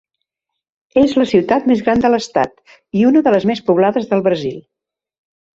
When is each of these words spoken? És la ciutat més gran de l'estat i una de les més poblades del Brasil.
És 1.01 1.13
la 1.21 1.25
ciutat 1.33 1.67
més 1.73 1.83
gran 1.89 2.01
de 2.05 2.11
l'estat 2.13 2.57
i 3.03 3.07
una 3.13 3.23
de 3.29 3.37
les 3.37 3.47
més 3.53 3.65
poblades 3.71 4.11
del 4.15 4.29
Brasil. 4.31 4.61